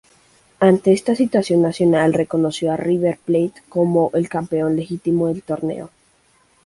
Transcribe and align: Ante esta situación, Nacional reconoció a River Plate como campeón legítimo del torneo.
Ante 0.59 0.93
esta 0.93 1.13
situación, 1.15 1.61
Nacional 1.61 2.13
reconoció 2.15 2.71
a 2.71 2.75
River 2.75 3.19
Plate 3.23 3.53
como 3.69 4.09
campeón 4.31 4.75
legítimo 4.75 5.27
del 5.27 5.43
torneo. 5.43 5.91